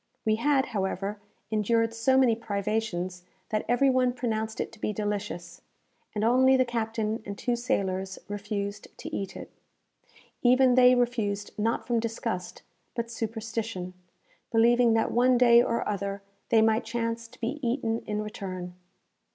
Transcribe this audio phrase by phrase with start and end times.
[0.25, 1.19] We had, however,
[1.51, 5.61] endured so many privations that every one pronounced it to be delicious,
[6.15, 9.51] and only the captain and two sailors refused to eat it.
[10.41, 12.63] Even they refused not from disgust,
[12.95, 13.93] but superstition,
[14.51, 18.73] believing that one day or other they might chance to be eaten in return.